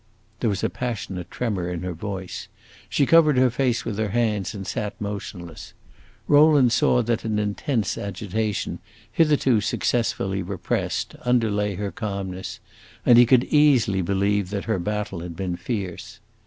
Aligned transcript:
There 0.39 0.49
was 0.49 0.63
a 0.63 0.69
passionate 0.71 1.29
tremor 1.29 1.69
in 1.69 1.83
her 1.83 1.93
voice; 1.93 2.47
she 2.89 3.05
covered 3.05 3.37
her 3.37 3.51
face 3.51 3.85
with 3.85 3.99
her 3.99 4.09
hands 4.09 4.55
and 4.55 4.65
sat 4.65 4.99
motionless. 4.99 5.73
Rowland 6.27 6.71
saw 6.71 7.03
that 7.03 7.23
an 7.23 7.37
intense 7.37 7.99
agitation, 7.99 8.79
hitherto 9.11 9.61
successfully 9.61 10.41
repressed, 10.41 11.13
underlay 11.21 11.75
her 11.75 11.91
calmness, 11.91 12.59
and 13.05 13.19
he 13.19 13.27
could 13.27 13.43
easily 13.43 14.01
believe 14.01 14.49
that 14.49 14.65
her 14.65 14.79
battle 14.79 15.19
had 15.19 15.35
been 15.35 15.55
fierce. 15.55 16.19